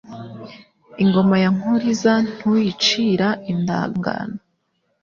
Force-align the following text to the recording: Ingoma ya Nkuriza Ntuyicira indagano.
Ingoma 1.03 1.35
ya 1.43 1.49
Nkuriza 1.55 2.13
Ntuyicira 2.37 3.27
indagano. 3.51 4.37